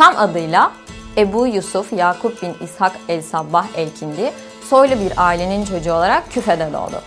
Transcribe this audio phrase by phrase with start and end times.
[0.00, 0.72] Tam adıyla
[1.16, 4.32] Ebu Yusuf Yakup bin İshak el-Sabbah el-Kindi
[4.68, 7.02] soylu bir ailenin çocuğu olarak Küfe'de doğdu.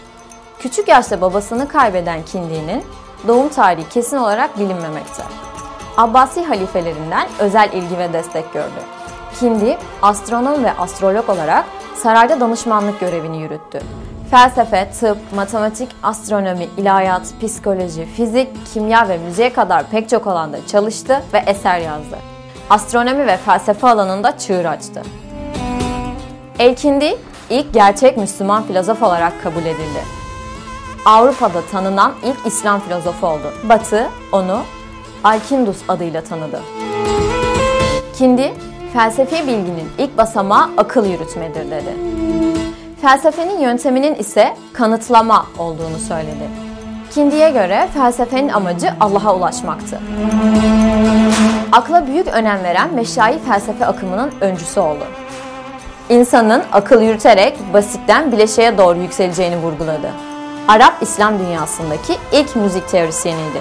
[0.59, 2.83] Küçük yaşta babasını kaybeden Kindi'nin
[3.27, 5.23] doğum tarihi kesin olarak bilinmemekte.
[5.97, 8.79] Abbasi halifelerinden özel ilgi ve destek gördü.
[9.39, 11.65] Kindi, astronom ve astrolog olarak
[11.95, 13.81] sarayda danışmanlık görevini yürüttü.
[14.31, 21.23] Felsefe, tıp, matematik, astronomi, ilahiyat, psikoloji, fizik, kimya ve müziğe kadar pek çok alanda çalıştı
[21.33, 22.32] ve eser yazdı.
[22.69, 25.01] Astronomi ve felsefe alanında çığır açtı.
[26.59, 27.17] Elkindi
[27.49, 30.03] ilk gerçek Müslüman filozof olarak kabul edildi.
[31.05, 33.53] Avrupa'da tanınan ilk İslam filozofu oldu.
[33.69, 34.61] Batı onu
[35.23, 36.61] Alkindus adıyla tanıdı.
[38.17, 38.53] Kindi,
[38.93, 41.93] felsefi bilginin ilk basamağı akıl yürütmedir dedi.
[43.01, 46.49] Felsefenin yönteminin ise kanıtlama olduğunu söyledi.
[47.11, 49.99] Kindi'ye göre felsefenin amacı Allah'a ulaşmaktı.
[51.73, 55.03] Akla büyük önem veren meşayi felsefe akımının öncüsü oldu.
[56.09, 60.11] İnsanın akıl yürüterek basitten bileşeye doğru yükseleceğini vurguladı.
[60.67, 63.59] Arap İslam dünyasındaki ilk müzik teorisyeniydi.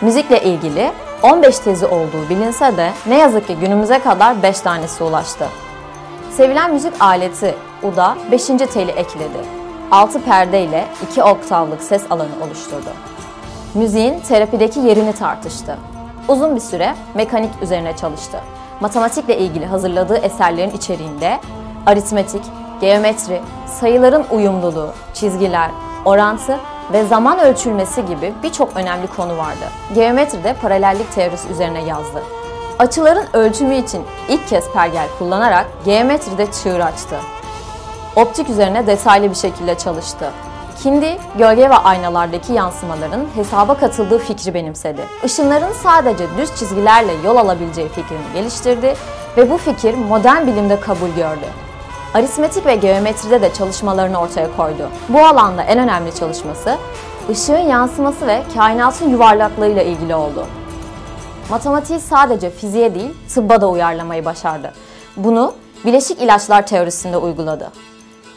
[0.00, 0.92] Müzikle ilgili
[1.22, 5.46] 15 tezi olduğu bilinse de ne yazık ki günümüze kadar 5 tanesi ulaştı.
[6.30, 8.46] Sevilen müzik aleti Uda 5.
[8.46, 9.38] teli ekledi.
[9.90, 12.90] 6 perde ile 2 oktavlık ses alanı oluşturdu.
[13.74, 15.76] Müziğin terapideki yerini tartıştı.
[16.28, 18.40] Uzun bir süre mekanik üzerine çalıştı.
[18.80, 21.40] Matematikle ilgili hazırladığı eserlerin içeriğinde
[21.86, 22.42] aritmetik,
[22.80, 25.70] geometri, sayıların uyumluluğu, çizgiler,
[26.04, 26.58] orantı
[26.92, 29.64] ve zaman ölçülmesi gibi birçok önemli konu vardı.
[29.94, 32.22] Geometride paralellik teorisi üzerine yazdı.
[32.78, 37.16] Açıların ölçümü için ilk kez pergel kullanarak geometride çığır açtı.
[38.16, 40.32] Optik üzerine detaylı bir şekilde çalıştı.
[40.86, 45.00] Kindi, gölge ve aynalardaki yansımaların hesaba katıldığı fikri benimsedi.
[45.24, 48.94] Işınların sadece düz çizgilerle yol alabileceği fikrini geliştirdi
[49.36, 51.46] ve bu fikir modern bilimde kabul gördü.
[52.14, 54.88] Aritmetik ve geometride de çalışmalarını ortaya koydu.
[55.08, 56.76] Bu alanda en önemli çalışması
[57.30, 60.46] ışığın yansıması ve kainatın yuvarlaklığıyla ilgili oldu.
[61.50, 64.72] Matematiği sadece fiziğe değil, tıbba da uyarlamayı başardı.
[65.16, 65.52] Bunu
[65.84, 67.72] bileşik ilaçlar teorisinde uyguladı.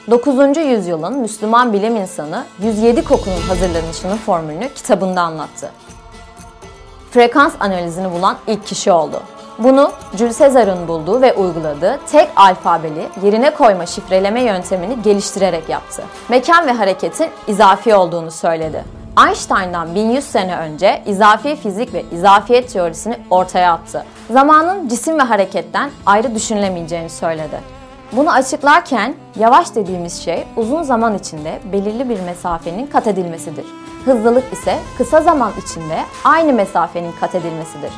[0.09, 0.57] 9.
[0.57, 5.71] yüzyılın Müslüman bilim insanı 107 kokunun hazırlanışının formülünü kitabında anlattı.
[7.11, 9.21] Frekans analizini bulan ilk kişi oldu.
[9.59, 16.03] Bunu Jules Caesar'ın bulduğu ve uyguladığı tek alfabeli yerine koyma şifreleme yöntemini geliştirerek yaptı.
[16.29, 18.83] Mekan ve hareketin izafi olduğunu söyledi.
[19.27, 24.05] Einstein'dan 1100 sene önce izafi fizik ve izafiyet teorisini ortaya attı.
[24.29, 27.78] Zamanın cisim ve hareketten ayrı düşünülemeyeceğini söyledi.
[28.11, 33.65] Bunu açıklarken yavaş dediğimiz şey uzun zaman içinde belirli bir mesafenin kat edilmesidir.
[34.05, 37.91] Hızlılık ise kısa zaman içinde aynı mesafenin kat edilmesidir.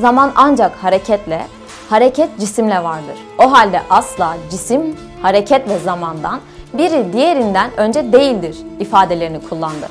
[0.00, 1.46] Zaman ancak hareketle,
[1.90, 3.18] hareket cisimle vardır.
[3.38, 6.40] O halde asla cisim, hareket ve zamandan
[6.74, 9.88] biri diğerinden önce değildir ifadelerini kullandı.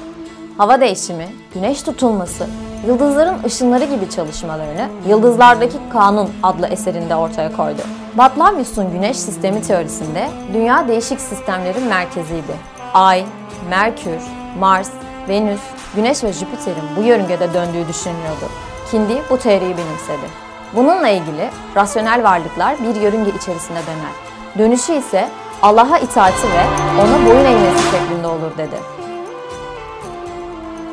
[0.57, 2.47] Hava değişimi, güneş tutulması,
[2.87, 7.81] yıldızların ışınları gibi çalışmalarını Yıldızlardaki Kanun adlı eserinde ortaya koydu.
[8.17, 12.53] Batlamyus'un güneş sistemi teorisinde dünya değişik sistemlerin merkeziydi.
[12.93, 13.25] Ay,
[13.69, 14.21] Merkür,
[14.59, 14.89] Mars,
[15.29, 15.61] Venüs,
[15.95, 18.45] Güneş ve Jüpiter'in bu yörüngede döndüğü düşünülüyordu.
[18.91, 20.27] Kindi bu teoriyi benimsedi.
[20.75, 24.13] Bununla ilgili rasyonel varlıklar bir yörünge içerisinde döner.
[24.57, 25.29] Dönüşü ise
[25.61, 26.63] Allah'a itaati ve
[27.01, 28.75] ona boyun eğmesi şeklinde olur dedi.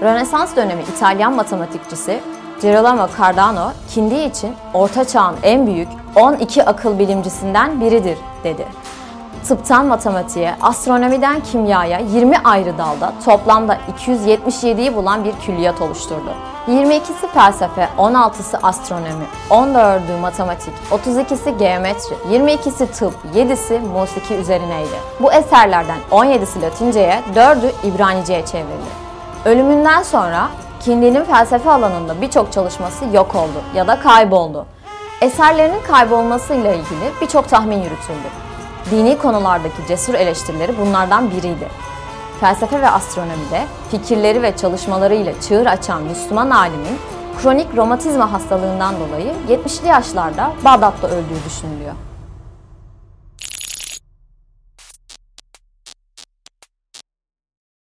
[0.02, 2.20] Rönesans dönemi İtalyan matematikçisi
[2.62, 8.66] Girolamo Cardano, Kindi için Orta Çağ'ın en büyük 12 akıl bilimcisinden biridir dedi.
[9.48, 16.34] Tıptan matematiğe, astronomiden kimyaya 20 ayrı dalda toplamda 277'yi bulan bir külliyat oluşturdu.
[16.68, 24.96] 22'si felsefe, 16'sı astronomi, 14'ü matematik, 32'si geometri, 22'si tıp, 7'si musiki üzerineydi.
[25.20, 28.90] Bu eserlerden 17'si Latince'ye, 4'ü İbranice'ye çevrildi.
[29.44, 30.48] Ölümünden sonra
[30.80, 34.66] Kindi'nin felsefe alanında birçok çalışması yok oldu ya da kayboldu.
[35.20, 38.28] Eserlerinin kaybolmasıyla ilgili birçok tahmin yürütüldü.
[38.90, 41.68] Dini konulardaki cesur eleştirileri bunlardan biriydi.
[42.40, 46.98] Felsefe ve astronomide fikirleri ve çalışmalarıyla çığır açan Müslüman alimin
[47.42, 51.94] kronik romatizma hastalığından dolayı 70'li yaşlarda Bağdat'ta öldüğü düşünülüyor.